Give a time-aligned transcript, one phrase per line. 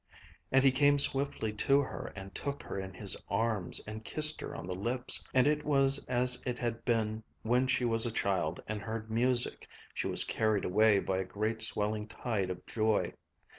[0.51, 4.55] And he came swiftly to her and took her in his arms and kissed her
[4.55, 5.23] on the lips.
[5.31, 9.67] And it was as it had been when she was a child and heard music,
[9.93, 13.13] she was carried away by a great swelling tide of joy